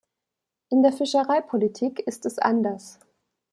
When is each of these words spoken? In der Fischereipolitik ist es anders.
In 0.69 0.81
der 0.81 0.93
Fischereipolitik 0.93 1.99
ist 1.99 2.25
es 2.25 2.39
anders. 2.39 2.97